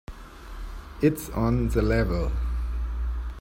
[1.03, 2.31] It's on the level.